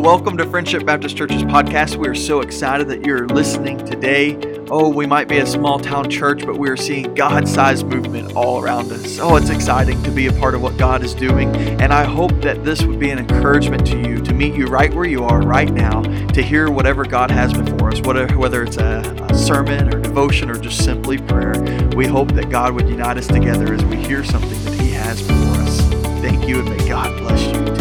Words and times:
Welcome 0.00 0.38
to 0.38 0.46
Friendship 0.46 0.86
Baptist 0.86 1.14
Church's 1.14 1.42
podcast. 1.42 1.96
We 1.96 2.08
are 2.08 2.14
so 2.14 2.40
excited 2.40 2.88
that 2.88 3.04
you're 3.04 3.28
listening 3.28 3.76
today. 3.84 4.34
Oh, 4.70 4.88
we 4.88 5.04
might 5.04 5.28
be 5.28 5.36
a 5.38 5.46
small 5.46 5.78
town 5.78 6.08
church, 6.08 6.46
but 6.46 6.56
we 6.56 6.70
are 6.70 6.76
seeing 6.76 7.14
God 7.14 7.46
sized 7.46 7.84
movement 7.84 8.32
all 8.34 8.62
around 8.62 8.90
us. 8.92 9.18
Oh, 9.18 9.36
it's 9.36 9.50
exciting 9.50 10.02
to 10.04 10.10
be 10.10 10.26
a 10.28 10.32
part 10.32 10.54
of 10.54 10.62
what 10.62 10.78
God 10.78 11.02
is 11.02 11.12
doing. 11.12 11.54
And 11.54 11.92
I 11.92 12.04
hope 12.04 12.32
that 12.40 12.64
this 12.64 12.82
would 12.82 12.98
be 12.98 13.10
an 13.10 13.18
encouragement 13.18 13.86
to 13.88 13.98
you 13.98 14.22
to 14.22 14.32
meet 14.32 14.54
you 14.54 14.68
right 14.68 14.92
where 14.92 15.04
you 15.04 15.22
are 15.24 15.42
right 15.42 15.70
now, 15.70 16.00
to 16.00 16.42
hear 16.42 16.70
whatever 16.70 17.04
God 17.04 17.30
has 17.30 17.52
before 17.52 17.90
us, 17.90 18.00
whether, 18.00 18.62
it's 18.62 18.78
a, 18.78 19.28
sermon 19.34 19.94
or 19.94 20.00
devotion 20.00 20.48
or 20.48 20.58
just 20.58 20.82
simply 20.82 21.18
prayer. 21.18 21.62
We 21.94 22.06
hope 22.06 22.32
that 22.32 22.48
God 22.48 22.72
would 22.72 22.88
unite 22.88 23.18
us 23.18 23.26
together 23.26 23.74
as 23.74 23.84
we 23.84 23.96
hear 23.96 24.24
something 24.24 24.64
that 24.64 24.80
He 24.80 24.92
has 24.92 25.20
before 25.20 25.62
us. 25.62 25.80
Thank 26.22 26.48
you, 26.48 26.60
and 26.60 26.70
may 26.70 26.88
God 26.88 27.18
bless 27.18 27.42
you 27.54 27.79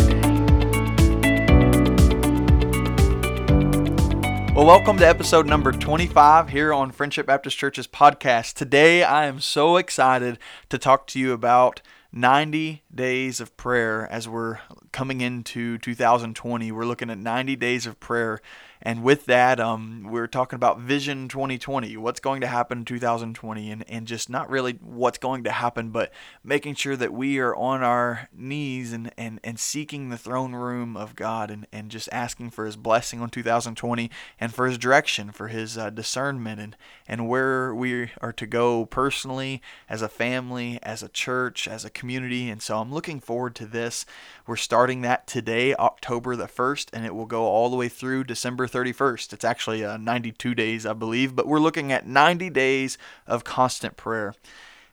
Well, 4.59 4.67
welcome 4.67 4.97
to 4.97 5.07
episode 5.07 5.47
number 5.47 5.71
25 5.71 6.49
here 6.49 6.73
on 6.73 6.91
Friendship 6.91 7.25
Baptist 7.25 7.57
Church's 7.57 7.87
podcast. 7.87 8.55
Today, 8.55 9.03
I 9.03 9.25
am 9.25 9.39
so 9.39 9.77
excited 9.77 10.37
to 10.67 10.77
talk 10.77 11.07
to 11.07 11.19
you 11.19 11.31
about 11.31 11.81
90 12.11 12.83
days 12.93 13.39
of 13.39 13.55
prayer 13.55 14.07
as 14.11 14.27
we're 14.27 14.59
coming 14.91 15.21
into 15.21 15.77
2020. 15.77 16.71
We're 16.71 16.85
looking 16.85 17.09
at 17.09 17.17
90 17.17 17.55
days 17.55 17.85
of 17.85 17.99
prayer 17.99 18.41
and 18.81 19.03
with 19.03 19.25
that, 19.25 19.59
um, 19.59 20.07
we're 20.09 20.27
talking 20.27 20.55
about 20.55 20.79
Vision 20.79 21.27
2020, 21.27 21.97
what's 21.97 22.21
going 22.21 22.39
to 22.41 22.47
happen 22.47 22.79
in 22.79 22.85
2020, 22.85 23.71
and, 23.71 23.83
and 23.89 24.07
just 24.07 24.29
not 24.29 24.49
really 24.49 24.73
what's 24.81 25.17
going 25.17 25.43
to 25.43 25.51
happen, 25.51 25.89
but 25.89 26.13
making 26.45 26.75
sure 26.75 26.95
that 26.95 27.11
we 27.11 27.39
are 27.39 27.53
on 27.55 27.83
our 27.83 28.29
knees 28.33 28.93
and, 28.93 29.11
and, 29.17 29.41
and 29.43 29.59
seeking 29.59 30.09
the 30.09 30.17
throne 30.17 30.53
room 30.53 30.95
of 30.95 31.17
God 31.17 31.51
and, 31.51 31.67
and 31.73 31.91
just 31.91 32.07
asking 32.13 32.51
for 32.51 32.65
His 32.65 32.77
blessing 32.77 33.19
on 33.19 33.29
2020 33.29 34.09
and 34.39 34.53
for 34.53 34.65
His 34.65 34.77
direction, 34.77 35.31
for 35.31 35.49
His 35.49 35.77
uh, 35.77 35.89
discernment, 35.89 36.61
and, 36.61 36.77
and 37.05 37.27
where 37.27 37.75
we 37.75 38.11
are 38.21 38.33
to 38.33 38.47
go 38.47 38.85
personally, 38.85 39.61
as 39.89 40.01
a 40.01 40.09
family, 40.09 40.79
as 40.83 41.03
a 41.03 41.09
church, 41.09 41.67
as 41.67 41.83
a 41.83 41.89
community. 41.99 42.49
And 42.49 42.61
so 42.61 42.79
I'm 42.79 42.91
looking 42.91 43.19
forward 43.19 43.53
to 43.55 43.65
this. 43.65 44.05
We're 44.47 44.55
starting 44.55 45.01
that 45.01 45.27
today, 45.27 45.75
October 45.75 46.35
the 46.35 46.47
1st, 46.47 46.87
and 46.93 47.05
it 47.05 47.13
will 47.13 47.27
go 47.27 47.43
all 47.43 47.69
the 47.69 47.75
way 47.75 47.89
through 47.89 48.23
December 48.23 48.67
31st. 48.67 49.33
It's 49.33 49.45
actually 49.45 49.85
uh, 49.85 49.97
92 49.97 50.55
days, 50.55 50.85
I 50.85 50.93
believe, 50.93 51.35
but 51.35 51.45
we're 51.45 51.59
looking 51.59 51.91
at 51.91 52.07
90 52.07 52.49
days 52.49 52.97
of 53.27 53.43
constant 53.43 53.97
prayer. 53.97 54.33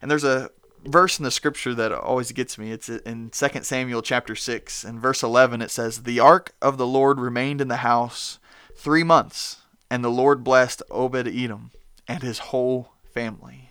And 0.02 0.10
there's 0.10 0.24
a 0.24 0.50
verse 0.84 1.18
in 1.18 1.24
the 1.24 1.30
scripture 1.30 1.74
that 1.74 1.92
always 1.92 2.32
gets 2.32 2.58
me. 2.58 2.72
It's 2.72 2.88
in 2.88 3.30
2 3.30 3.62
Samuel 3.62 4.02
chapter 4.02 4.34
6 4.34 4.84
and 4.84 5.00
verse 5.00 5.22
11 5.22 5.62
it 5.62 5.70
says, 5.70 6.02
"The 6.02 6.20
ark 6.20 6.52
of 6.60 6.76
the 6.76 6.86
Lord 6.86 7.20
remained 7.20 7.60
in 7.60 7.68
the 7.68 7.78
house 7.78 8.38
3 8.74 9.02
months, 9.02 9.58
and 9.90 10.04
the 10.04 10.10
Lord 10.10 10.44
blessed 10.44 10.82
Obed-Edom 10.90 11.70
and 12.06 12.22
his 12.22 12.50
whole 12.50 12.92
family." 13.14 13.70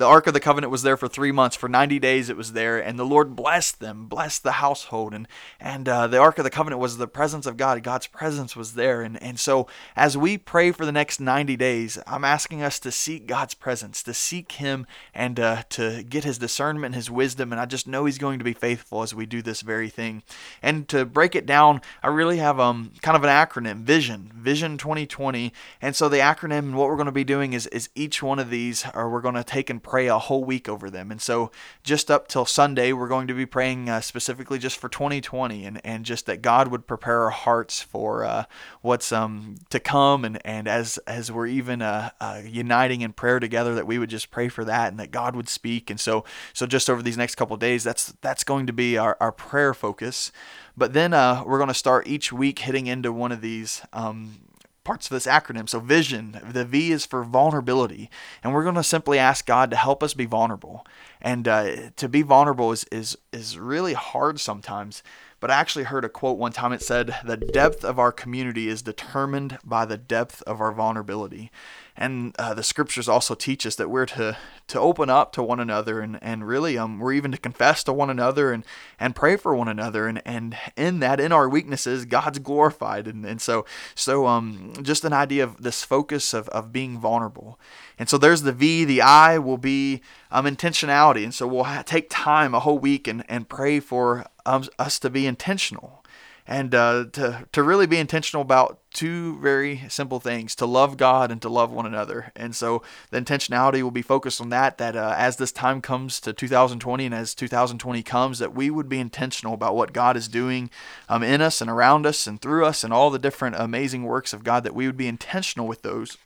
The 0.00 0.06
Ark 0.06 0.26
of 0.26 0.32
the 0.32 0.40
Covenant 0.40 0.70
was 0.70 0.80
there 0.80 0.96
for 0.96 1.08
three 1.08 1.30
months. 1.30 1.56
For 1.56 1.68
90 1.68 1.98
days 1.98 2.30
it 2.30 2.36
was 2.38 2.54
there, 2.54 2.78
and 2.78 2.98
the 2.98 3.04
Lord 3.04 3.36
blessed 3.36 3.80
them, 3.80 4.06
blessed 4.06 4.42
the 4.42 4.52
household. 4.52 5.12
And, 5.12 5.28
and 5.60 5.86
uh, 5.86 6.06
the 6.06 6.16
Ark 6.16 6.38
of 6.38 6.44
the 6.44 6.48
Covenant 6.48 6.80
was 6.80 6.96
the 6.96 7.06
presence 7.06 7.44
of 7.44 7.58
God. 7.58 7.82
God's 7.82 8.06
presence 8.06 8.56
was 8.56 8.72
there. 8.72 9.02
And, 9.02 9.22
and 9.22 9.38
so 9.38 9.66
as 9.94 10.16
we 10.16 10.38
pray 10.38 10.72
for 10.72 10.86
the 10.86 10.90
next 10.90 11.20
90 11.20 11.54
days, 11.58 11.98
I'm 12.06 12.24
asking 12.24 12.62
us 12.62 12.78
to 12.78 12.90
seek 12.90 13.26
God's 13.26 13.52
presence, 13.52 14.02
to 14.04 14.14
seek 14.14 14.52
Him, 14.52 14.86
and 15.12 15.38
uh, 15.38 15.64
to 15.68 16.02
get 16.02 16.24
His 16.24 16.38
discernment, 16.38 16.94
His 16.94 17.10
wisdom. 17.10 17.52
And 17.52 17.60
I 17.60 17.66
just 17.66 17.86
know 17.86 18.06
He's 18.06 18.16
going 18.16 18.38
to 18.38 18.44
be 18.44 18.54
faithful 18.54 19.02
as 19.02 19.14
we 19.14 19.26
do 19.26 19.42
this 19.42 19.60
very 19.60 19.90
thing. 19.90 20.22
And 20.62 20.88
to 20.88 21.04
break 21.04 21.34
it 21.34 21.44
down, 21.44 21.82
I 22.02 22.08
really 22.08 22.38
have 22.38 22.58
um, 22.58 22.92
kind 23.02 23.18
of 23.18 23.24
an 23.24 23.28
acronym, 23.28 23.82
Vision, 23.82 24.32
Vision 24.34 24.78
2020. 24.78 25.52
And 25.82 25.94
so 25.94 26.08
the 26.08 26.20
acronym 26.20 26.60
and 26.60 26.78
what 26.78 26.88
we're 26.88 26.96
going 26.96 27.04
to 27.04 27.12
be 27.12 27.22
doing 27.22 27.52
is, 27.52 27.66
is 27.66 27.90
each 27.94 28.22
one 28.22 28.38
of 28.38 28.48
these, 28.48 28.86
or 28.94 29.10
we're 29.10 29.20
going 29.20 29.34
to 29.34 29.44
take 29.44 29.68
and 29.68 29.82
pray 29.90 30.06
a 30.06 30.18
whole 30.20 30.44
week 30.44 30.68
over 30.68 30.88
them. 30.88 31.10
And 31.10 31.20
so, 31.20 31.50
just 31.82 32.12
up 32.12 32.28
till 32.28 32.46
Sunday, 32.46 32.92
we're 32.92 33.08
going 33.08 33.26
to 33.26 33.34
be 33.34 33.44
praying 33.44 33.88
uh, 33.88 34.00
specifically 34.00 34.56
just 34.56 34.78
for 34.78 34.88
2020 34.88 35.66
and, 35.66 35.80
and 35.84 36.04
just 36.04 36.26
that 36.26 36.42
God 36.42 36.68
would 36.68 36.86
prepare 36.86 37.22
our 37.22 37.30
hearts 37.30 37.82
for 37.82 38.24
uh, 38.24 38.44
what's 38.82 39.10
um, 39.10 39.56
to 39.70 39.80
come. 39.80 40.24
And, 40.24 40.40
and 40.46 40.68
as, 40.68 40.98
as 41.08 41.32
we're 41.32 41.48
even 41.48 41.82
uh, 41.82 42.10
uh, 42.20 42.40
uniting 42.46 43.00
in 43.00 43.12
prayer 43.12 43.40
together, 43.40 43.74
that 43.74 43.88
we 43.88 43.98
would 43.98 44.10
just 44.10 44.30
pray 44.30 44.46
for 44.48 44.64
that 44.64 44.92
and 44.92 45.00
that 45.00 45.10
God 45.10 45.34
would 45.34 45.48
speak. 45.48 45.90
And 45.90 45.98
so, 45.98 46.24
so 46.52 46.66
just 46.66 46.88
over 46.88 47.02
these 47.02 47.18
next 47.18 47.34
couple 47.34 47.56
days, 47.56 47.82
that's, 47.82 48.14
that's 48.20 48.44
going 48.44 48.68
to 48.68 48.72
be 48.72 48.96
our, 48.96 49.16
our 49.20 49.32
prayer 49.32 49.74
focus. 49.74 50.30
But 50.76 50.92
then 50.92 51.12
uh, 51.12 51.42
we're 51.44 51.58
going 51.58 51.66
to 51.66 51.74
start 51.74 52.06
each 52.06 52.32
week 52.32 52.60
hitting 52.60 52.86
into 52.86 53.12
one 53.12 53.32
of 53.32 53.40
these 53.40 53.82
um, 53.92 54.38
parts 54.84 55.06
of 55.06 55.10
this 55.10 55.26
acronym. 55.26 55.68
So, 55.68 55.80
vision, 55.80 56.40
the 56.50 56.64
V 56.64 56.92
is 56.92 57.06
for 57.06 57.24
vulnerability. 57.24 58.10
And 58.42 58.52
we're 58.52 58.62
going 58.62 58.74
to 58.76 58.82
simply 58.82 59.18
ask 59.18 59.46
God 59.46 59.70
to 59.70 59.76
help 59.76 60.02
us 60.02 60.14
be 60.14 60.26
vulnerable. 60.26 60.86
And 61.20 61.46
uh, 61.46 61.90
to 61.96 62.08
be 62.08 62.22
vulnerable 62.22 62.72
is, 62.72 62.84
is, 62.90 63.16
is 63.32 63.58
really 63.58 63.94
hard 63.94 64.40
sometimes. 64.40 65.02
But 65.40 65.50
I 65.50 65.54
actually 65.54 65.84
heard 65.84 66.04
a 66.04 66.10
quote 66.10 66.38
one 66.38 66.52
time. 66.52 66.72
It 66.72 66.82
said, 66.82 67.16
The 67.24 67.38
depth 67.38 67.84
of 67.84 67.98
our 67.98 68.12
community 68.12 68.68
is 68.68 68.82
determined 68.82 69.58
by 69.64 69.86
the 69.86 69.96
depth 69.96 70.42
of 70.42 70.60
our 70.60 70.70
vulnerability. 70.70 71.50
And 71.96 72.34
uh, 72.38 72.54
the 72.54 72.62
scriptures 72.62 73.08
also 73.08 73.34
teach 73.34 73.66
us 73.66 73.74
that 73.76 73.90
we're 73.90 74.06
to, 74.06 74.36
to 74.68 74.80
open 74.80 75.10
up 75.10 75.32
to 75.32 75.42
one 75.42 75.60
another 75.60 76.00
and, 76.00 76.18
and 76.22 76.46
really 76.46 76.78
um, 76.78 76.98
we're 76.98 77.12
even 77.12 77.30
to 77.32 77.38
confess 77.38 77.84
to 77.84 77.92
one 77.92 78.08
another 78.08 78.52
and, 78.52 78.64
and 78.98 79.14
pray 79.14 79.36
for 79.36 79.54
one 79.54 79.68
another. 79.68 80.06
And, 80.06 80.22
and 80.24 80.56
in 80.76 81.00
that, 81.00 81.20
in 81.20 81.30
our 81.30 81.48
weaknesses, 81.48 82.06
God's 82.06 82.38
glorified. 82.38 83.06
And, 83.06 83.26
and 83.26 83.40
so, 83.40 83.66
so 83.94 84.26
um, 84.26 84.72
just 84.82 85.04
an 85.04 85.12
idea 85.12 85.44
of 85.44 85.62
this 85.62 85.84
focus 85.84 86.32
of, 86.32 86.48
of 86.48 86.72
being 86.72 86.98
vulnerable. 86.98 87.58
And 87.98 88.08
so 88.08 88.16
there's 88.16 88.42
the 88.42 88.52
V, 88.52 88.84
the 88.84 89.02
I 89.02 89.38
will 89.38 89.58
be 89.58 90.00
um, 90.30 90.46
intentionality. 90.46 91.24
And 91.24 91.34
so 91.34 91.46
we'll 91.46 91.64
ha- 91.64 91.82
take 91.84 92.08
time 92.08 92.54
a 92.54 92.60
whole 92.60 92.78
week 92.78 93.08
and, 93.08 93.24
and 93.28 93.46
pray 93.46 93.78
for 93.78 94.24
um, 94.50 94.64
us 94.78 94.98
to 94.98 95.10
be 95.10 95.26
intentional 95.26 96.04
and 96.46 96.74
uh, 96.74 97.04
to, 97.12 97.46
to 97.52 97.62
really 97.62 97.86
be 97.86 97.98
intentional 97.98 98.42
about 98.42 98.80
two 98.92 99.38
very 99.38 99.84
simple 99.88 100.18
things 100.18 100.56
to 100.56 100.66
love 100.66 100.96
God 100.96 101.30
and 101.30 101.40
to 101.42 101.48
love 101.48 101.70
one 101.70 101.86
another. 101.86 102.32
And 102.34 102.56
so 102.56 102.82
the 103.10 103.20
intentionality 103.20 103.82
will 103.82 103.92
be 103.92 104.02
focused 104.02 104.40
on 104.40 104.48
that, 104.48 104.76
that 104.78 104.96
uh, 104.96 105.14
as 105.16 105.36
this 105.36 105.52
time 105.52 105.80
comes 105.80 106.18
to 106.20 106.32
2020 106.32 107.06
and 107.06 107.14
as 107.14 107.36
2020 107.36 108.02
comes, 108.02 108.40
that 108.40 108.52
we 108.52 108.68
would 108.68 108.88
be 108.88 108.98
intentional 108.98 109.54
about 109.54 109.76
what 109.76 109.92
God 109.92 110.16
is 110.16 110.26
doing 110.26 110.70
um, 111.08 111.22
in 111.22 111.40
us 111.40 111.60
and 111.60 111.70
around 111.70 112.04
us 112.04 112.26
and 112.26 112.40
through 112.42 112.66
us 112.66 112.82
and 112.82 112.92
all 112.92 113.10
the 113.10 113.18
different 113.18 113.54
amazing 113.56 114.02
works 114.02 114.32
of 114.32 114.42
God, 114.42 114.64
that 114.64 114.74
we 114.74 114.86
would 114.86 114.96
be 114.96 115.06
intentional 115.06 115.68
with 115.68 115.82
those. 115.82 116.18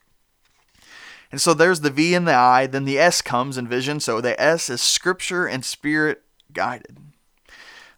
And 1.31 1.41
so 1.41 1.53
there's 1.53 1.81
the 1.81 1.91
V 1.91 2.15
and 2.15 2.27
the 2.27 2.35
I, 2.35 2.67
then 2.67 2.87
the 2.87 2.99
S 2.99 3.21
comes 3.21 3.59
in 3.59 3.69
vision. 3.69 4.01
So 4.01 4.23
the 4.23 4.41
S 4.41 4.71
is 4.71 4.81
scripture 4.81 5.47
and 5.47 5.65
spirit 5.65 6.23
guided. 6.55 7.04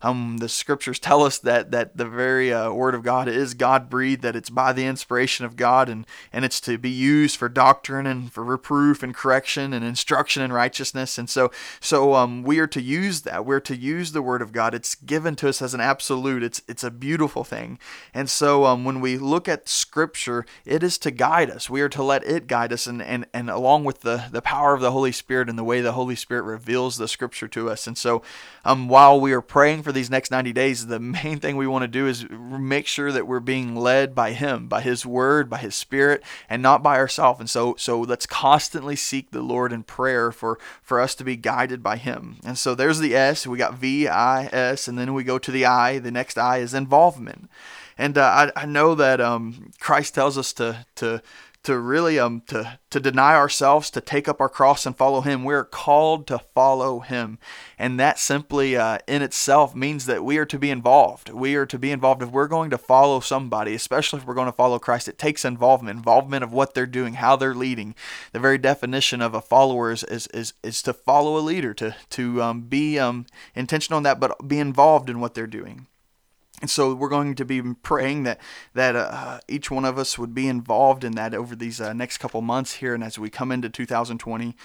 Um, 0.03 0.39
the 0.39 0.49
scriptures 0.49 0.99
tell 0.99 1.23
us 1.23 1.39
that 1.39 1.71
that 1.71 1.97
the 1.97 2.05
very 2.05 2.53
uh, 2.53 2.71
word 2.73 2.95
of 2.95 3.03
God 3.03 3.29
is 3.29 3.55
God 3.55 3.89
breathed, 3.89 4.23
that 4.23 4.37
it's 4.37 4.51
by 4.51 4.73
the 4.73 4.87
inspiration 4.87 5.47
of 5.47 5.57
God, 5.57 5.89
and 5.89 6.07
and 6.33 6.45
it's 6.45 6.61
to 6.63 6.79
be 6.79 6.91
used 6.91 7.37
for 7.37 7.49
doctrine 7.49 8.07
and 8.07 8.33
for 8.33 8.45
reproof 8.45 9.03
and 9.03 9.15
correction 9.15 9.73
and 9.73 9.85
instruction 9.85 10.43
in 10.43 10.53
righteousness. 10.53 11.19
And 11.19 11.29
so 11.31 11.51
so 11.81 12.15
um, 12.15 12.43
we 12.43 12.59
are 12.59 12.67
to 12.67 12.83
use 12.83 13.23
that. 13.23 13.47
We're 13.47 13.61
to 13.61 13.77
use 13.77 14.13
the 14.13 14.23
word 14.23 14.43
of 14.43 14.53
God. 14.53 14.75
It's 14.75 14.95
given 14.95 15.37
to 15.37 15.49
us 15.49 15.63
as 15.63 15.75
an 15.75 15.81
absolute. 15.81 16.43
It's 16.43 16.63
it's 16.69 16.85
a 16.85 16.91
beautiful 16.91 17.45
thing. 17.45 17.79
And 18.13 18.29
so 18.29 18.65
um, 18.67 18.85
when 18.85 19.01
we 19.01 19.17
look 19.19 19.49
at 19.49 19.69
scripture, 19.69 20.45
it 20.65 20.83
is 20.83 20.99
to 20.99 21.11
guide 21.11 21.51
us. 21.51 21.71
We 21.71 21.81
are 21.81 21.89
to 21.89 22.03
let 22.03 22.25
it 22.25 22.47
guide 22.47 22.73
us, 22.73 22.87
and 22.87 23.03
and 23.03 23.27
and 23.33 23.51
along 23.51 23.85
with 23.85 24.01
the 24.01 24.25
the 24.31 24.43
power 24.43 24.75
of 24.75 24.81
the 24.81 24.93
Holy 24.93 25.13
Spirit 25.13 25.49
and 25.49 25.59
the 25.59 25.65
way 25.65 25.81
the 25.81 25.93
Holy 25.93 26.17
Spirit 26.17 26.43
reveals 26.43 26.97
the 26.97 27.09
scripture 27.09 27.49
to 27.49 27.71
us. 27.71 27.87
And 27.87 27.97
so 27.97 28.23
um, 28.65 28.89
while 28.89 29.21
we 29.21 29.33
are 29.33 29.41
praying 29.41 29.83
for 29.87 29.93
these 29.93 30.11
next 30.11 30.33
90 30.33 30.53
days, 30.53 30.89
the 30.89 30.99
main 30.99 31.39
thing 31.39 31.57
we 31.57 31.69
want 31.69 31.83
to 31.83 31.89
do 31.89 32.09
is 32.09 32.29
make 32.29 32.89
sure 32.89 33.13
that 33.13 33.29
we're 33.29 33.39
being 33.39 33.77
led 33.77 34.17
by 34.17 34.33
Him, 34.33 34.67
by 34.67 34.81
His 34.81 35.07
Word, 35.07 35.49
by 35.49 35.59
His 35.59 35.77
Spirit, 35.77 36.25
and 36.51 36.61
not 36.61 36.83
by 36.83 36.97
ourselves. 36.97 37.39
And 37.39 37.49
so, 37.49 37.77
so 37.79 38.01
let's 38.01 38.27
constantly 38.27 38.97
seek 38.97 39.31
the 39.31 39.43
Lord 39.43 39.73
in 39.73 39.85
prayer 39.85 40.33
for 40.33 40.59
for 40.83 41.01
us 41.01 41.15
to 41.15 41.25
be 41.25 41.37
guided 41.37 41.85
by 41.85 41.99
Him. 41.99 42.39
And 42.45 42.59
so 42.59 42.75
there's 42.75 42.99
the 42.99 43.15
S. 43.15 43.47
We 43.47 43.59
got 43.59 43.75
V, 43.75 44.09
I, 44.09 44.47
S, 44.47 44.89
and 44.89 44.99
then 44.99 45.15
we 45.15 45.23
go 45.23 45.39
to 45.39 45.53
the 45.53 45.65
I. 45.65 46.01
The 46.01 46.11
next 46.11 46.37
I 46.37 46.59
is 46.59 46.75
involvement. 46.75 47.49
And 47.97 48.19
uh, 48.19 48.51
I, 48.57 48.63
I 48.63 48.67
know 48.67 48.97
that 48.97 49.21
um, 49.21 49.71
Christ 49.79 50.17
tells 50.17 50.37
us 50.37 50.53
to 50.55 50.85
to 50.97 51.23
to 51.67 51.77
really 51.81 52.17
um 52.17 52.43
to 52.47 52.79
to 52.91 53.01
deny 53.01 53.35
ourselves 53.35 53.91
to 53.91 54.01
take 54.01 54.29
up 54.29 54.41
our 54.41 54.49
cross 54.49 54.87
and 54.87 54.97
follow 54.97 55.21
him. 55.21 55.43
We're 55.43 55.65
called 55.65 56.29
to 56.29 56.39
follow 56.39 57.01
him. 57.01 57.41
And 57.77 57.99
that 57.99 58.21
simply 58.21 58.77
uh, 58.77 58.99
in 59.09 59.21
itself 59.21 59.75
means 59.75 60.07
that 60.07 60.25
we 60.25 60.39
are 60.39 60.47
to 60.47 60.61
be 60.61 60.71
involved. 60.71 61.29
We 61.29 61.57
are 61.57 61.67
to 61.67 61.77
be 61.77 61.91
involved. 61.91 62.23
If 62.23 62.31
we're 62.31 62.47
going 62.47 62.71
to 62.71 62.79
follow 62.79 63.19
somebody 63.19 63.75
especially 63.75 64.21
if 64.21 64.27
we're 64.27 64.35
going 64.35 64.47
to 64.47 64.53
follow 64.53 64.79
christ 64.79 65.09
it 65.09 65.19
takes 65.19 65.45
involvement 65.45 65.97
involvement 65.97 66.45
of 66.45 66.53
what 66.53 66.73
they're 66.75 66.87
doing 66.87 67.15
how 67.15 67.35
they're 67.35 67.53
leading. 67.53 67.97
The 68.31 68.39
very 68.39 68.59
definition 68.59 69.21
of 69.21 69.35
a 69.35 69.41
follower 69.41 69.91
is 69.91 70.05
is, 70.05 70.29
is, 70.29 70.55
is 70.63 70.83
to 70.83 70.93
follow 70.93 71.37
a 71.37 71.43
leader 71.43 71.75
to 71.75 71.97
to 72.11 72.43
um, 72.43 72.61
be 72.63 72.97
um, 72.97 73.27
intentional 73.57 73.99
in 73.99 74.05
that 74.05 74.21
but 74.21 74.47
be 74.47 74.61
involved 74.61 75.11
in 75.11 75.19
what 75.19 75.35
they're 75.35 75.49
doing 75.49 75.89
And 76.61 76.71
so 76.71 76.95
we're 76.95 77.11
going 77.11 77.35
to 77.35 77.45
be 77.45 77.63
praying 77.63 78.23
that 78.23 78.41
that 78.73 78.97
uh, 78.97 79.41
each 79.47 79.71
one 79.71 79.85
of 79.85 79.99
us 79.99 80.19
would 80.19 80.35
be 80.35 80.49
involved 80.49 81.05
in 81.05 81.13
that 81.13 81.35
over 81.35 81.55
these 81.55 81.81
uh, 81.81 81.93
next 81.93 82.19
couple 82.19 82.41
months 82.41 82.75
here, 82.75 82.95
and 82.95 83.05
as 83.05 83.19
we 83.19 83.29
come 83.31 83.53
into 83.53 83.69
2020. 83.69 84.57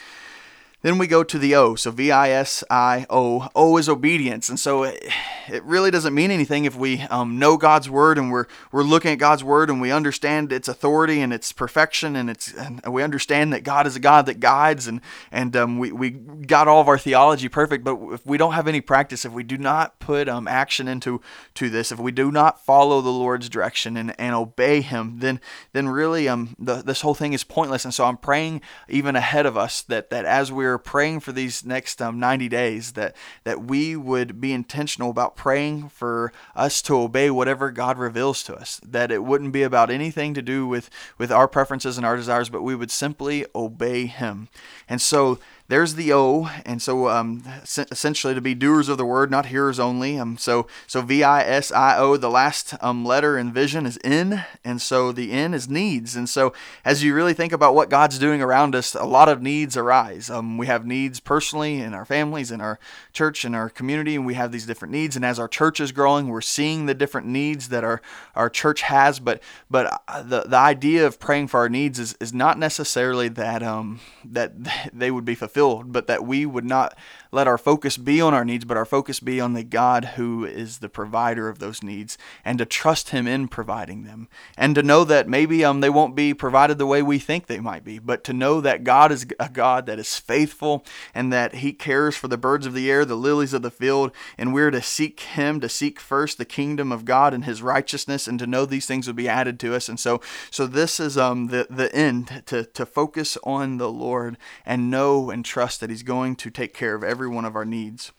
Then 0.83 0.97
we 0.97 1.05
go 1.05 1.23
to 1.23 1.37
the 1.37 1.53
O. 1.55 1.75
So 1.75 1.91
V 1.91 2.11
I 2.11 2.31
S 2.31 2.63
I 2.69 3.05
O. 3.09 3.49
O 3.55 3.77
is 3.77 3.87
obedience. 3.87 4.49
And 4.49 4.59
so 4.59 4.83
it, 4.83 5.03
it 5.47 5.63
really 5.63 5.91
doesn't 5.91 6.13
mean 6.13 6.31
anything 6.31 6.65
if 6.65 6.75
we 6.75 7.01
um, 7.03 7.37
know 7.37 7.55
God's 7.55 7.89
word 7.89 8.17
and 8.17 8.31
we're, 8.31 8.47
we're 8.71 8.81
looking 8.83 9.11
at 9.11 9.19
God's 9.19 9.43
word 9.43 9.69
and 9.69 9.79
we 9.79 9.91
understand 9.91 10.51
its 10.51 10.67
authority 10.67 11.21
and 11.21 11.31
its 11.31 11.51
perfection 11.51 12.15
and, 12.15 12.29
it's, 12.29 12.53
and 12.53 12.81
we 12.87 13.03
understand 13.03 13.53
that 13.53 13.63
God 13.63 13.85
is 13.85 13.95
a 13.95 13.99
God 13.99 14.25
that 14.25 14.39
guides 14.39 14.87
and, 14.87 15.01
and 15.31 15.55
um, 15.55 15.77
we, 15.77 15.91
we 15.91 16.09
got 16.09 16.67
all 16.67 16.81
of 16.81 16.87
our 16.87 16.97
theology 16.97 17.47
perfect. 17.47 17.83
But 17.83 17.99
if 18.13 18.25
we 18.25 18.37
don't 18.37 18.53
have 18.53 18.67
any 18.67 18.81
practice, 18.81 19.23
if 19.23 19.31
we 19.31 19.43
do 19.43 19.57
not 19.57 19.99
put 19.99 20.27
um, 20.27 20.47
action 20.47 20.87
into 20.87 21.21
to 21.55 21.69
this, 21.69 21.91
if 21.91 21.99
we 21.99 22.11
do 22.11 22.31
not 22.31 22.65
follow 22.65 23.01
the 23.01 23.09
Lord's 23.09 23.49
direction 23.49 23.97
and, 23.97 24.15
and 24.19 24.33
obey 24.33 24.81
Him, 24.81 25.19
then, 25.19 25.39
then 25.73 25.89
really 25.89 26.27
um, 26.27 26.55
the, 26.57 26.75
this 26.81 27.01
whole 27.01 27.13
thing 27.13 27.33
is 27.33 27.43
pointless. 27.43 27.85
And 27.85 27.93
so 27.93 28.05
I'm 28.05 28.17
praying 28.17 28.61
even 28.89 29.15
ahead 29.15 29.45
of 29.45 29.55
us 29.55 29.81
that, 29.83 30.09
that 30.09 30.25
as 30.25 30.51
we're 30.51 30.70
we're 30.71 30.77
praying 30.77 31.19
for 31.19 31.31
these 31.33 31.65
next 31.65 32.01
um, 32.01 32.19
90 32.19 32.47
days 32.47 32.93
that 32.93 33.15
that 33.43 33.63
we 33.63 33.95
would 33.95 34.39
be 34.39 34.53
intentional 34.53 35.09
about 35.09 35.35
praying 35.35 35.89
for 35.89 36.31
us 36.55 36.81
to 36.83 36.97
obey 36.97 37.29
whatever 37.29 37.71
God 37.71 37.97
reveals 37.97 38.41
to 38.43 38.55
us. 38.55 38.79
That 38.85 39.11
it 39.11 39.23
wouldn't 39.23 39.51
be 39.51 39.63
about 39.63 39.89
anything 39.89 40.33
to 40.33 40.41
do 40.41 40.65
with 40.65 40.89
with 41.17 41.31
our 41.31 41.47
preferences 41.47 41.97
and 41.97 42.05
our 42.05 42.15
desires 42.15 42.49
but 42.49 42.61
we 42.61 42.75
would 42.75 42.91
simply 42.91 43.45
obey 43.53 44.05
him. 44.05 44.47
And 44.87 45.01
so 45.01 45.39
there's 45.71 45.95
the 45.95 46.11
O, 46.11 46.49
and 46.65 46.81
so 46.81 47.07
um, 47.07 47.43
essentially 47.63 48.33
to 48.33 48.41
be 48.41 48.53
doers 48.53 48.89
of 48.89 48.97
the 48.97 49.05
word, 49.05 49.31
not 49.31 49.45
hearers 49.45 49.79
only. 49.79 50.19
Um, 50.19 50.37
so 50.37 50.67
so 50.85 51.01
V 51.01 51.23
I 51.23 51.43
S 51.43 51.71
I 51.71 51.97
O, 51.97 52.17
the 52.17 52.29
last 52.29 52.73
um, 52.81 53.05
letter 53.05 53.37
in 53.37 53.53
vision 53.53 53.85
is 53.85 53.97
N, 54.03 54.43
and 54.65 54.81
so 54.81 55.13
the 55.13 55.31
N 55.31 55.53
is 55.53 55.69
needs. 55.69 56.13
And 56.17 56.27
so 56.27 56.51
as 56.83 57.05
you 57.05 57.15
really 57.15 57.33
think 57.33 57.53
about 57.53 57.73
what 57.73 57.89
God's 57.89 58.19
doing 58.19 58.41
around 58.41 58.75
us, 58.75 58.95
a 58.95 59.05
lot 59.05 59.29
of 59.29 59.41
needs 59.41 59.77
arise. 59.77 60.29
Um, 60.29 60.57
we 60.57 60.67
have 60.67 60.85
needs 60.85 61.21
personally 61.21 61.79
in 61.79 61.93
our 61.93 62.03
families, 62.03 62.51
in 62.51 62.59
our 62.59 62.77
church, 63.13 63.45
in 63.45 63.55
our 63.55 63.69
community, 63.69 64.15
and 64.15 64.25
we 64.25 64.33
have 64.33 64.51
these 64.51 64.65
different 64.65 64.91
needs. 64.91 65.15
And 65.15 65.23
as 65.23 65.39
our 65.39 65.47
church 65.47 65.79
is 65.79 65.93
growing, 65.93 66.27
we're 66.27 66.41
seeing 66.41 66.85
the 66.85 66.93
different 66.93 67.27
needs 67.27 67.69
that 67.69 67.85
our 67.85 68.01
our 68.35 68.49
church 68.49 68.81
has. 68.81 69.21
But 69.21 69.41
but 69.69 70.03
uh, 70.09 70.21
the 70.21 70.41
the 70.41 70.57
idea 70.57 71.07
of 71.07 71.17
praying 71.17 71.47
for 71.47 71.61
our 71.61 71.69
needs 71.69 71.97
is, 71.97 72.17
is 72.19 72.33
not 72.33 72.59
necessarily 72.59 73.29
that 73.29 73.63
um 73.63 74.01
that 74.25 74.51
they 74.93 75.11
would 75.11 75.23
be 75.23 75.33
fulfilled 75.33 75.60
but 75.85 76.07
that 76.07 76.25
we 76.25 76.45
would 76.45 76.65
not 76.65 76.97
let 77.31 77.47
our 77.47 77.57
focus 77.57 77.97
be 77.97 78.19
on 78.19 78.33
our 78.33 78.43
needs, 78.43 78.65
but 78.65 78.77
our 78.77 78.85
focus 78.85 79.19
be 79.19 79.39
on 79.39 79.53
the 79.53 79.63
God 79.63 80.05
who 80.15 80.43
is 80.45 80.79
the 80.79 80.89
provider 80.89 81.47
of 81.47 81.59
those 81.59 81.81
needs, 81.81 82.17
and 82.43 82.57
to 82.57 82.65
trust 82.65 83.09
Him 83.09 83.27
in 83.27 83.47
providing 83.47 84.03
them, 84.03 84.27
and 84.57 84.75
to 84.75 84.83
know 84.83 85.03
that 85.05 85.29
maybe 85.29 85.63
um, 85.63 85.79
they 85.79 85.89
won't 85.89 86.15
be 86.15 86.33
provided 86.33 86.77
the 86.77 86.85
way 86.85 87.01
we 87.01 87.19
think 87.19 87.47
they 87.47 87.59
might 87.59 87.83
be, 87.83 87.99
but 87.99 88.23
to 88.25 88.33
know 88.33 88.59
that 88.61 88.83
God 88.83 89.11
is 89.11 89.25
a 89.39 89.49
God 89.49 89.85
that 89.85 89.99
is 89.99 90.17
faithful 90.17 90.85
and 91.13 91.31
that 91.31 91.55
He 91.55 91.71
cares 91.71 92.17
for 92.17 92.27
the 92.27 92.37
birds 92.37 92.65
of 92.65 92.73
the 92.73 92.91
air, 92.91 93.05
the 93.05 93.15
lilies 93.15 93.53
of 93.53 93.61
the 93.61 93.71
field, 93.71 94.11
and 94.37 94.53
we're 94.53 94.71
to 94.71 94.81
seek 94.81 95.19
Him, 95.21 95.61
to 95.61 95.69
seek 95.69 95.99
first 95.99 96.37
the 96.37 96.45
kingdom 96.45 96.91
of 96.91 97.05
God 97.05 97.33
and 97.33 97.45
His 97.45 97.61
righteousness, 97.61 98.27
and 98.27 98.39
to 98.39 98.47
know 98.47 98.65
these 98.65 98.85
things 98.85 99.07
will 99.07 99.13
be 99.13 99.29
added 99.29 99.59
to 99.61 99.73
us. 99.73 99.87
And 99.87 99.99
so, 99.99 100.19
so 100.49 100.67
this 100.67 100.99
is 100.99 101.17
um, 101.17 101.47
the 101.47 101.67
the 101.69 101.93
end 101.95 102.43
to 102.47 102.65
to 102.65 102.85
focus 102.85 103.37
on 103.43 103.77
the 103.77 103.91
Lord 103.91 104.37
and 104.65 104.91
know 104.91 105.29
and 105.29 105.45
trust 105.45 105.79
that 105.79 105.89
He's 105.89 106.03
going 106.03 106.35
to 106.35 106.49
take 106.49 106.73
care 106.73 106.95
of 106.95 107.03
every 107.03 107.20
one 107.27 107.45
of 107.45 107.55
our 107.55 107.65
needs. 107.65 108.11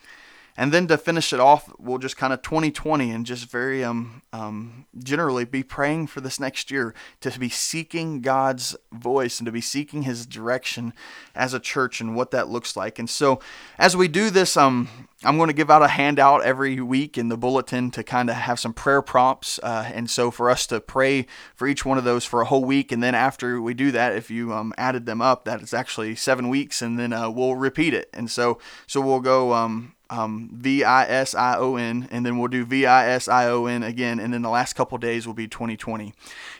And 0.57 0.71
then 0.71 0.87
to 0.89 0.99
finish 0.99 1.33
it 1.33 1.41
off, 1.41 1.73
we'll 1.79 1.99
just 1.99 2.17
kind 2.17 2.33
of 2.33 2.43
2020 2.43 3.11
and 3.11 3.25
just 3.25 3.51
very 3.51 3.83
um, 3.83 4.23
um, 4.33 4.87
generally 4.99 5.47
be 5.47 5.63
praying 5.63 6.09
for 6.09 6.21
this 6.21 6.39
next 6.39 6.71
year 6.71 6.95
to 7.21 7.39
be 7.39 7.49
seeking 7.49 8.21
God's 8.21 8.77
voice 8.93 9.39
and 9.39 9.47
to 9.47 9.53
be 9.53 9.63
seeking 9.63 10.03
His 10.03 10.27
direction 10.27 10.93
as 11.35 11.55
a 11.55 11.61
church 11.61 12.01
and 12.01 12.15
what 12.15 12.33
that 12.33 12.49
looks 12.49 12.77
like. 12.77 12.99
And 12.99 13.09
so, 13.09 13.41
as 13.79 13.97
we 13.97 14.09
do 14.09 14.29
this, 14.29 14.57
um, 14.57 15.09
I'm 15.25 15.39
going 15.39 15.49
to 15.49 15.55
give 15.55 15.71
out 15.71 15.83
a 15.83 15.89
handout 15.89 16.43
every 16.43 16.81
week 16.81 17.17
in 17.17 17.29
the 17.29 17.39
bulletin 17.39 17.91
to 17.93 18.03
kind 18.03 18.29
of 18.29 18.37
have 18.37 18.61
some 18.61 18.75
prayer 18.75 19.01
prompts. 19.01 19.59
Uh, 19.63 19.91
and 19.95 20.11
so, 20.11 20.31
for 20.31 20.51
us 20.51 20.67
to 20.67 20.81
pray 20.81 21.27
for 21.55 21.67
each 21.67 21.87
one 21.87 21.97
of 21.97 22.05
those 22.05 22.27
for 22.27 22.43
a 22.43 22.47
whole 22.47 22.65
week. 22.65 22.93
And 22.93 23.03
then, 23.03 23.15
after 23.15 23.61
we 23.61 23.73
do 23.73 23.91
that, 23.93 24.15
if 24.15 24.31
you 24.31 24.53
um, 24.53 24.75
added 24.77 25.07
them 25.07 25.23
up, 25.23 25.47
that 25.47 25.63
is 25.63 25.73
actually 25.73 26.15
seven 26.15 26.51
weeks. 26.51 26.83
And 26.83 26.99
then 26.99 27.15
uh, 27.15 27.31
we'll 27.31 27.57
repeat 27.57 27.95
it. 27.95 28.11
And 28.13 28.31
so, 28.31 28.59
so 28.87 29.01
we'll 29.01 29.21
go. 29.21 29.55
Um, 29.55 29.95
um, 30.13 30.51
V 30.53 30.85
I 30.85 31.05
S 31.07 31.35
I 31.35 31.57
O 31.57 31.77
N, 31.77 32.07
and 32.11 32.25
then 32.25 32.39
we'll 32.39 32.49
do 32.49 32.65
V 32.65 32.85
I 32.85 33.09
S 33.09 33.29
I 33.29 33.47
O 33.49 33.65
N 33.65 33.83
again, 33.83 34.21
and 34.21 34.33
then 34.33 34.43
the 34.43 34.51
last 34.51 34.75
couple 34.75 34.99
days 34.99 35.27
will 35.27 35.35
be 35.35 35.49
2020. 35.49 36.13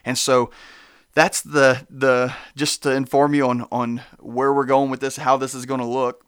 And 0.05 0.17
so 0.17 0.51
that's 1.15 1.43
the 1.43 1.87
the 1.91 2.35
just 2.57 2.83
to 2.85 2.93
inform 2.93 3.35
you 3.35 3.47
on 3.47 3.67
on 3.71 4.03
where 4.19 4.53
we're 4.53 4.65
going 4.65 4.91
with 4.91 5.01
this, 5.01 5.17
how 5.17 5.37
this 5.37 5.55
is 5.55 5.67
going 5.67 5.81
to 5.81 5.87
look. 5.87 6.25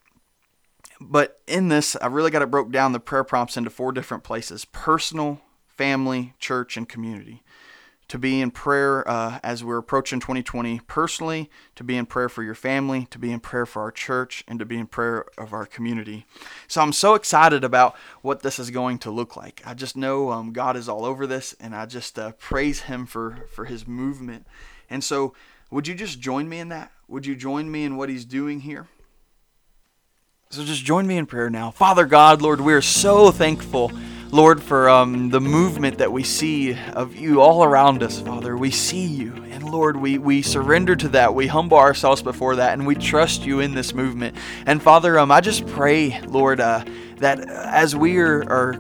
But 1.00 1.41
in 1.47 1.69
this, 1.69 1.97
I 1.97 2.06
really 2.06 2.31
got 2.31 2.43
it 2.43 2.50
broke 2.50 2.71
down 2.71 2.93
the 2.93 3.00
prayer 3.00 3.25
prompts 3.25 3.56
into 3.56 3.71
four 3.71 3.91
different 3.93 4.23
places: 4.23 4.67
personal, 4.67 5.41
family, 5.67 6.35
church, 6.38 6.76
and 6.76 6.87
community 6.87 7.43
to 8.14 8.19
be 8.20 8.40
in 8.40 8.49
prayer 8.49 9.02
uh, 9.11 9.40
as 9.43 9.64
we're 9.64 9.76
approaching 9.76 10.20
2020 10.20 10.78
personally, 10.87 11.50
to 11.75 11.82
be 11.82 11.96
in 11.96 12.06
prayer 12.06 12.28
for 12.28 12.44
your 12.44 12.55
family, 12.55 13.08
to 13.11 13.19
be 13.19 13.32
in 13.32 13.40
prayer 13.40 13.66
for 13.66 13.82
our 13.82 13.90
church, 13.90 14.44
and 14.46 14.61
to 14.61 14.64
be 14.64 14.78
in 14.78 14.87
prayer 14.87 15.25
of 15.37 15.52
our 15.52 15.66
community. 15.66 16.25
So 16.69 16.81
I'm 16.81 16.93
so 16.93 17.14
excited 17.14 17.64
about 17.64 17.96
what 18.22 18.43
this 18.43 18.61
is 18.61 18.70
going 18.70 18.99
to 18.99 19.11
look 19.11 19.37
like. 19.37 19.62
I 19.66 19.75
just 19.75 19.96
know 19.96 20.31
um, 20.31 20.52
God 20.52 20.76
is 20.76 20.88
all 20.88 21.05
over 21.05 21.26
this, 21.26 21.56
and 21.58 21.75
I 21.75 21.87
just 21.87 22.16
uh, 22.16 22.31
praise 22.38 22.82
Him 22.82 23.05
for, 23.05 23.49
for 23.52 23.64
His 23.64 23.84
movement. 23.84 24.46
And 24.88 25.02
so, 25.02 25.34
would 25.72 25.88
you 25.88 25.96
just 25.96 26.20
join 26.20 26.49
me 26.49 26.61
in 26.61 26.69
that? 26.69 26.93
Would 27.08 27.26
you 27.26 27.34
join 27.34 27.69
me 27.69 27.82
in 27.82 27.96
what 27.96 28.11
He's 28.11 28.25
doing 28.25 28.61
here? 28.61 28.87
So 30.50 30.62
just 30.62 30.84
join 30.84 31.08
me 31.08 31.16
in 31.16 31.26
prayer 31.26 31.50
now. 31.50 31.72
Father 31.72 32.06
God, 32.06 32.40
Lord, 32.40 32.61
we 32.61 32.75
are 32.75 32.81
so 32.81 33.32
thankful 33.32 33.90
Lord, 34.34 34.60
for 34.60 34.88
um, 34.88 35.31
the 35.31 35.40
movement 35.40 35.98
that 35.98 36.10
we 36.10 36.25
see 36.25 36.76
of 36.92 37.14
you 37.14 37.40
all 37.40 37.62
around 37.62 38.02
us, 38.02 38.19
Father. 38.19 38.56
We 38.56 38.72
see 38.72 39.06
you. 39.06 39.32
And 39.52 39.62
Lord, 39.62 39.96
we, 39.96 40.19
we 40.19 40.42
surrender 40.42 40.96
to 40.96 41.08
that. 41.10 41.36
We 41.36 41.46
humble 41.46 41.78
ourselves 41.78 42.20
before 42.20 42.56
that, 42.56 42.72
and 42.72 42.84
we 42.84 42.96
trust 42.96 43.46
you 43.46 43.60
in 43.60 43.75
this 43.75 43.94
movement. 43.94 44.36
And 44.66 44.82
Father, 44.82 45.20
um, 45.20 45.31
I 45.31 45.40
just 45.40 45.69
pray, 45.69 46.20
Lord, 46.23 46.59
uh, 46.59 46.85
that 47.18 47.49
as 47.49 47.94
we 47.94 48.18
are, 48.18 48.42
are 48.50 48.73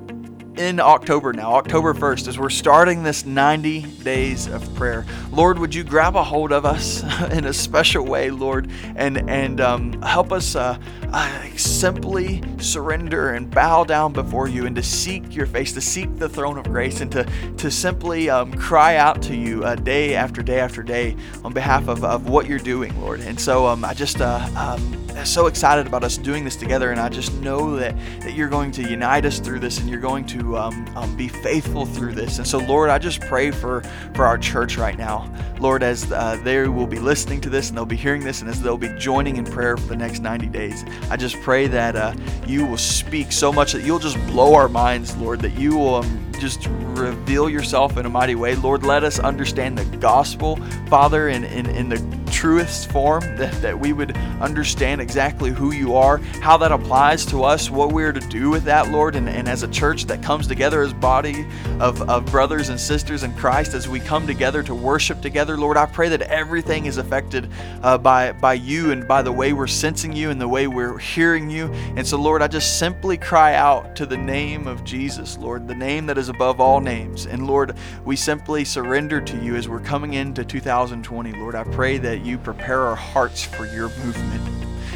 in 0.56 0.78
October 0.78 1.32
now, 1.32 1.54
October 1.54 1.94
1st, 1.94 2.28
as 2.28 2.38
we're 2.38 2.50
starting 2.50 3.02
this 3.02 3.24
90 3.24 3.82
days 4.02 4.46
of 4.46 4.72
prayer. 4.74 5.04
Lord, 5.32 5.58
would 5.58 5.74
you 5.74 5.82
grab 5.82 6.14
a 6.14 6.22
hold 6.22 6.52
of 6.52 6.64
us 6.64 7.02
in 7.32 7.44
a 7.46 7.52
special 7.52 8.04
way, 8.04 8.30
Lord, 8.30 8.70
and 8.94 9.28
and 9.28 9.60
um, 9.60 10.00
help 10.02 10.32
us 10.32 10.54
uh, 10.54 10.78
uh, 11.12 11.42
simply 11.56 12.42
surrender 12.58 13.30
and 13.30 13.50
bow 13.50 13.84
down 13.84 14.12
before 14.12 14.48
you, 14.48 14.66
and 14.66 14.76
to 14.76 14.82
seek 14.82 15.34
your 15.34 15.46
face, 15.46 15.72
to 15.72 15.80
seek 15.80 16.16
the 16.18 16.28
throne 16.28 16.58
of 16.58 16.64
grace, 16.64 17.00
and 17.00 17.10
to 17.12 17.24
to 17.56 17.70
simply 17.70 18.30
um, 18.30 18.52
cry 18.52 18.96
out 18.96 19.22
to 19.22 19.36
you 19.36 19.64
uh, 19.64 19.74
day 19.74 20.14
after 20.14 20.42
day 20.42 20.60
after 20.60 20.82
day 20.82 21.16
on 21.44 21.52
behalf 21.52 21.88
of, 21.88 22.04
of 22.04 22.28
what 22.28 22.46
you're 22.46 22.58
doing, 22.58 22.98
Lord. 23.00 23.20
And 23.20 23.40
so 23.40 23.66
um, 23.66 23.84
I 23.84 23.94
just 23.94 24.20
uh, 24.20 24.48
um, 24.56 25.04
so 25.24 25.46
excited 25.46 25.86
about 25.86 26.04
us 26.04 26.16
doing 26.18 26.44
this 26.44 26.56
together, 26.56 26.90
and 26.90 27.00
I 27.00 27.08
just 27.08 27.32
know 27.34 27.76
that 27.76 27.96
that 28.20 28.34
you're 28.34 28.48
going 28.48 28.70
to 28.72 28.82
unite 28.82 29.24
us 29.24 29.38
through 29.38 29.60
this, 29.60 29.78
and 29.78 29.88
you're 29.88 30.00
going 30.00 30.26
to 30.26 30.43
um, 30.56 30.86
um, 30.96 31.16
be 31.16 31.28
faithful 31.28 31.86
through 31.86 32.14
this. 32.14 32.38
And 32.38 32.46
so, 32.46 32.58
Lord, 32.58 32.90
I 32.90 32.98
just 32.98 33.20
pray 33.20 33.50
for, 33.50 33.82
for 34.14 34.24
our 34.24 34.38
church 34.38 34.76
right 34.76 34.96
now. 34.96 35.30
Lord, 35.58 35.82
as 35.82 36.10
uh, 36.12 36.38
they 36.42 36.68
will 36.68 36.86
be 36.86 36.98
listening 36.98 37.40
to 37.42 37.50
this 37.50 37.68
and 37.68 37.76
they'll 37.76 37.86
be 37.86 37.96
hearing 37.96 38.22
this, 38.22 38.40
and 38.40 38.50
as 38.50 38.60
they'll 38.60 38.76
be 38.76 38.94
joining 38.98 39.36
in 39.36 39.44
prayer 39.44 39.76
for 39.76 39.86
the 39.86 39.96
next 39.96 40.20
90 40.20 40.46
days, 40.46 40.84
I 41.10 41.16
just 41.16 41.40
pray 41.40 41.66
that 41.68 41.96
uh, 41.96 42.14
you 42.46 42.66
will 42.66 42.78
speak 42.78 43.32
so 43.32 43.52
much 43.52 43.72
that 43.72 43.82
you'll 43.82 43.98
just 43.98 44.18
blow 44.26 44.54
our 44.54 44.68
minds, 44.68 45.16
Lord, 45.16 45.40
that 45.40 45.58
you 45.58 45.76
will 45.76 45.96
um, 45.96 46.32
just 46.38 46.66
reveal 46.68 47.48
yourself 47.48 47.96
in 47.96 48.06
a 48.06 48.10
mighty 48.10 48.34
way. 48.34 48.54
Lord, 48.54 48.84
let 48.84 49.04
us 49.04 49.18
understand 49.18 49.78
the 49.78 49.96
gospel, 49.98 50.56
Father, 50.88 51.28
in, 51.28 51.44
in, 51.44 51.66
in 51.66 51.88
the 51.88 52.23
truest 52.30 52.90
form, 52.90 53.22
that, 53.36 53.52
that 53.62 53.78
we 53.78 53.92
would 53.92 54.16
understand 54.40 55.00
exactly 55.00 55.50
who 55.50 55.72
you 55.72 55.96
are, 55.96 56.18
how 56.40 56.56
that 56.56 56.72
applies 56.72 57.24
to 57.26 57.44
us, 57.44 57.70
what 57.70 57.92
we're 57.92 58.12
to 58.12 58.20
do 58.28 58.50
with 58.50 58.64
that, 58.64 58.90
Lord, 58.90 59.16
and, 59.16 59.28
and 59.28 59.48
as 59.48 59.62
a 59.62 59.68
church 59.68 60.04
that 60.06 60.22
comes 60.22 60.46
together 60.46 60.82
as 60.82 60.92
body 60.92 61.46
of, 61.80 62.02
of 62.08 62.26
brothers 62.26 62.68
and 62.68 62.78
sisters 62.78 63.22
in 63.22 63.34
Christ, 63.34 63.74
as 63.74 63.88
we 63.88 64.00
come 64.00 64.26
together 64.26 64.62
to 64.62 64.74
worship 64.74 65.20
together, 65.20 65.56
Lord, 65.56 65.76
I 65.76 65.86
pray 65.86 66.08
that 66.10 66.22
everything 66.22 66.86
is 66.86 66.98
affected 66.98 67.48
uh, 67.82 67.98
by, 67.98 68.32
by 68.32 68.54
you 68.54 68.92
and 68.92 69.06
by 69.06 69.22
the 69.22 69.32
way 69.32 69.52
we're 69.52 69.66
sensing 69.66 70.12
you 70.12 70.30
and 70.30 70.40
the 70.40 70.48
way 70.48 70.66
we're 70.66 70.98
hearing 70.98 71.50
you. 71.50 71.66
And 71.96 72.06
so, 72.06 72.18
Lord, 72.18 72.42
I 72.42 72.48
just 72.48 72.78
simply 72.78 73.16
cry 73.16 73.54
out 73.54 73.96
to 73.96 74.06
the 74.06 74.16
name 74.16 74.66
of 74.66 74.84
Jesus, 74.84 75.38
Lord, 75.38 75.68
the 75.68 75.74
name 75.74 76.06
that 76.06 76.18
is 76.18 76.28
above 76.28 76.60
all 76.60 76.80
names. 76.80 77.26
And 77.26 77.46
Lord, 77.46 77.76
we 78.04 78.16
simply 78.16 78.64
surrender 78.64 79.20
to 79.20 79.36
you 79.42 79.56
as 79.56 79.68
we're 79.68 79.80
coming 79.80 80.14
into 80.14 80.44
2020. 80.44 81.32
Lord, 81.32 81.54
I 81.54 81.64
pray 81.64 81.98
that 81.98 82.13
you 82.20 82.38
prepare 82.38 82.82
our 82.82 82.96
hearts 82.96 83.44
for 83.44 83.66
your 83.66 83.88
movement. 84.04 84.42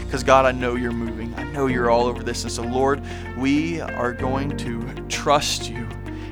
Because, 0.05 0.23
God, 0.23 0.47
I 0.47 0.53
know 0.53 0.75
you're 0.77 0.93
moving. 0.93 1.35
I 1.35 1.45
know 1.45 1.67
you're 1.67 1.91
all 1.91 2.07
over 2.07 2.23
this. 2.23 2.45
And 2.45 2.53
so, 2.53 2.63
Lord, 2.63 3.03
we 3.37 3.81
are 3.81 4.13
going 4.13 4.57
to 4.59 4.83
trust 5.09 5.69
you 5.71 5.87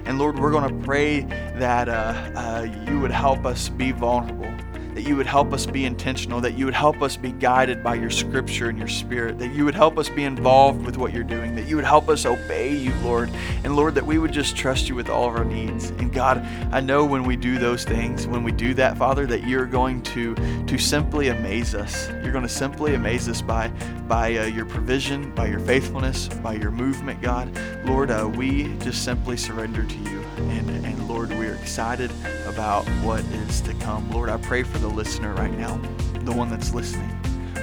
And 0.06 0.20
Lord, 0.20 0.38
we're 0.38 0.52
going 0.52 0.68
to 0.68 0.86
pray 0.86 1.22
that 1.58 1.88
uh, 1.88 1.92
uh, 2.36 2.84
you 2.88 3.00
would 3.00 3.10
help 3.10 3.44
us 3.44 3.68
be 3.68 3.90
vulnerable 3.90 4.55
that 4.96 5.06
you 5.06 5.14
would 5.14 5.26
help 5.26 5.52
us 5.52 5.66
be 5.66 5.84
intentional, 5.84 6.40
that 6.40 6.56
you 6.56 6.64
would 6.64 6.72
help 6.72 7.02
us 7.02 7.18
be 7.18 7.30
guided 7.30 7.84
by 7.84 7.94
your 7.94 8.08
scripture 8.08 8.70
and 8.70 8.78
your 8.78 8.88
spirit, 8.88 9.38
that 9.38 9.52
you 9.52 9.62
would 9.66 9.74
help 9.74 9.98
us 9.98 10.08
be 10.08 10.24
involved 10.24 10.86
with 10.86 10.96
what 10.96 11.12
you're 11.12 11.22
doing, 11.22 11.54
that 11.54 11.66
you 11.66 11.76
would 11.76 11.84
help 11.84 12.08
us 12.08 12.24
obey 12.24 12.74
you, 12.74 12.94
Lord. 13.04 13.28
And 13.62 13.76
Lord, 13.76 13.94
that 13.96 14.06
we 14.06 14.16
would 14.16 14.32
just 14.32 14.56
trust 14.56 14.88
you 14.88 14.94
with 14.94 15.10
all 15.10 15.28
of 15.28 15.36
our 15.36 15.44
needs. 15.44 15.90
And 15.90 16.10
God, 16.10 16.38
I 16.72 16.80
know 16.80 17.04
when 17.04 17.24
we 17.24 17.36
do 17.36 17.58
those 17.58 17.84
things, 17.84 18.26
when 18.26 18.42
we 18.42 18.52
do 18.52 18.72
that, 18.72 18.96
Father, 18.96 19.26
that 19.26 19.46
you're 19.46 19.66
going 19.66 20.00
to 20.02 20.34
to 20.34 20.78
simply 20.78 21.28
amaze 21.28 21.74
us. 21.74 22.08
You're 22.08 22.32
going 22.32 22.42
to 22.42 22.48
simply 22.48 22.94
amaze 22.94 23.28
us 23.28 23.42
by 23.42 23.68
by 24.08 24.38
uh, 24.38 24.44
your 24.46 24.64
provision, 24.64 25.30
by 25.34 25.46
your 25.46 25.60
faithfulness, 25.60 26.28
by 26.28 26.54
your 26.54 26.70
movement, 26.70 27.20
God. 27.20 27.50
Lord, 27.84 28.10
uh, 28.10 28.30
we 28.34 28.74
just 28.78 29.04
simply 29.04 29.36
surrender 29.36 29.84
to 29.84 29.96
you. 29.98 30.22
And, 30.38 30.70
and 30.86 31.08
Lord, 31.08 31.30
we 31.30 31.46
are 31.46 31.54
excited 31.54 32.10
about 32.46 32.84
what 33.02 33.20
is 33.24 33.60
to 33.62 33.74
come. 33.74 34.10
Lord, 34.10 34.28
I 34.28 34.36
pray 34.36 34.62
for 34.62 34.78
the 34.78 34.85
listener 34.88 35.34
right 35.34 35.52
now, 35.52 35.76
the 36.20 36.32
one 36.32 36.50
that's 36.50 36.74
listening, 36.74 37.08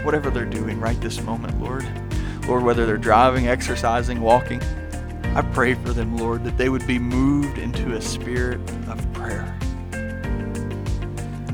whatever 0.04 0.30
they're 0.30 0.46
doing 0.46 0.80
right 0.80 1.00
this 1.02 1.22
moment, 1.22 1.62
Lord. 1.62 1.86
Lord, 2.48 2.64
whether 2.64 2.86
they're 2.86 2.98
driving, 2.98 3.48
exercising, 3.48 4.22
walking, 4.22 4.62
I 5.36 5.42
pray 5.42 5.74
for 5.74 5.94
them, 5.94 6.18
Lord, 6.18 6.44
that 6.44 6.58
they 6.58 6.70
would 6.70 6.86
be 6.86 7.00
moved 7.00 7.58
into 7.58 7.96
a 7.96 8.02
spirit 8.02 8.60
of 8.88 9.14
prayer. 9.14 9.58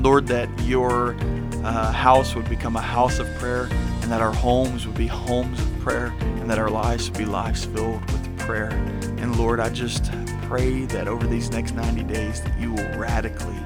Lord, 0.00 0.26
that 0.26 0.48
your 0.62 1.16
uh, 1.64 1.92
house 1.92 2.34
would 2.34 2.48
become 2.48 2.76
a 2.76 2.80
house 2.80 3.18
of 3.18 3.26
prayer, 3.36 3.68
and 4.02 4.10
that 4.10 4.20
our 4.20 4.32
homes 4.32 4.86
would 4.86 4.96
be 4.96 5.06
homes 5.06 5.60
of 5.60 5.80
prayer, 5.80 6.12
and 6.20 6.50
that 6.50 6.58
our 6.58 6.70
lives 6.70 7.08
would 7.08 7.18
be 7.18 7.24
lives 7.24 7.64
filled 7.64 8.02
with 8.10 8.38
prayer. 8.38 8.70
And 9.18 9.38
Lord, 9.38 9.60
I 9.60 9.70
just 9.70 10.10
pray 10.42 10.84
that 10.86 11.06
over 11.06 11.26
these 11.26 11.50
next 11.50 11.72
90 11.72 12.02
days 12.04 12.42
that 12.42 12.58
you 12.58 12.72
will 12.72 12.98
radically, 12.98 13.56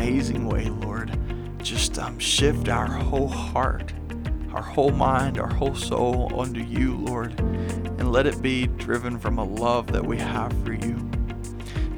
amazing 0.00 0.48
way, 0.48 0.64
Lord, 0.64 1.14
just 1.62 1.98
um, 1.98 2.18
shift 2.18 2.70
our 2.70 2.86
whole 2.86 3.28
heart, 3.28 3.92
our 4.54 4.62
whole 4.62 4.92
mind, 4.92 5.36
our 5.36 5.52
whole 5.52 5.74
soul 5.74 6.40
unto 6.40 6.60
you, 6.60 6.96
Lord, 6.96 7.38
and 7.38 8.10
let 8.10 8.26
it 8.26 8.40
be 8.40 8.66
driven 8.66 9.18
from 9.18 9.38
a 9.38 9.44
love 9.44 9.92
that 9.92 10.02
we 10.02 10.16
have 10.16 10.54
for 10.64 10.72
you. 10.72 10.96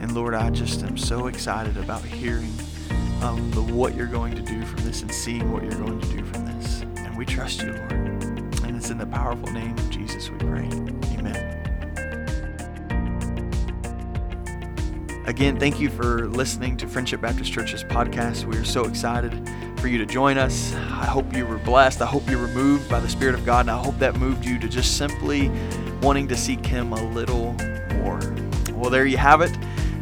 And 0.00 0.16
Lord, 0.16 0.34
I 0.34 0.50
just 0.50 0.82
am 0.82 0.98
so 0.98 1.28
excited 1.28 1.76
about 1.76 2.02
hearing 2.02 2.52
um, 3.22 3.48
the 3.52 3.62
what 3.62 3.94
you're 3.94 4.06
going 4.08 4.34
to 4.34 4.42
do 4.42 4.66
from 4.66 4.84
this 4.84 5.02
and 5.02 5.14
seeing 5.14 5.52
what 5.52 5.62
you're 5.62 5.80
going 5.80 6.00
to 6.00 6.08
do 6.08 6.24
from 6.24 6.44
this. 6.44 6.80
And 6.96 7.16
we 7.16 7.24
trust 7.24 7.62
you, 7.62 7.72
Lord. 7.72 7.92
And 7.92 8.76
it's 8.76 8.90
in 8.90 8.98
the 8.98 9.06
powerful 9.06 9.52
name 9.52 9.78
of 9.78 9.90
Jesus 9.90 10.28
we 10.28 10.38
pray. 10.38 11.01
Again, 15.32 15.58
thank 15.58 15.80
you 15.80 15.88
for 15.88 16.28
listening 16.28 16.76
to 16.76 16.86
Friendship 16.86 17.22
Baptist 17.22 17.50
Church's 17.50 17.82
podcast. 17.82 18.44
We 18.44 18.58
are 18.58 18.66
so 18.66 18.84
excited 18.84 19.32
for 19.78 19.88
you 19.88 19.96
to 19.96 20.04
join 20.04 20.36
us. 20.36 20.74
I 20.74 21.06
hope 21.06 21.34
you 21.34 21.46
were 21.46 21.56
blessed. 21.56 22.02
I 22.02 22.06
hope 22.06 22.28
you 22.28 22.38
were 22.38 22.48
moved 22.48 22.86
by 22.90 23.00
the 23.00 23.08
Spirit 23.08 23.34
of 23.34 23.46
God, 23.46 23.60
and 23.60 23.70
I 23.70 23.82
hope 23.82 23.98
that 23.98 24.16
moved 24.16 24.44
you 24.44 24.58
to 24.58 24.68
just 24.68 24.98
simply 24.98 25.50
wanting 26.02 26.28
to 26.28 26.36
seek 26.36 26.66
Him 26.66 26.92
a 26.92 27.02
little 27.14 27.54
more. 27.94 28.20
Well, 28.74 28.90
there 28.90 29.06
you 29.06 29.16
have 29.16 29.40
it. 29.40 29.56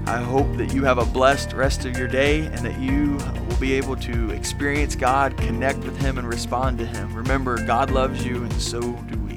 I 0.06 0.16
hope 0.20 0.52
that 0.56 0.74
you 0.74 0.82
have 0.82 0.98
a 0.98 1.06
blessed 1.06 1.52
rest 1.52 1.84
of 1.84 1.96
your 1.96 2.08
day 2.08 2.46
and 2.46 2.58
that 2.66 2.80
you 2.80 3.16
will 3.48 3.60
be 3.60 3.74
able 3.74 3.94
to 3.98 4.30
experience 4.30 4.96
God, 4.96 5.36
connect 5.36 5.78
with 5.84 5.96
Him, 6.00 6.18
and 6.18 6.26
respond 6.26 6.76
to 6.78 6.86
Him. 6.86 7.14
Remember, 7.14 7.64
God 7.64 7.92
loves 7.92 8.26
you, 8.26 8.42
and 8.42 8.52
so 8.54 8.80
do 8.80 9.16
we. 9.20 9.29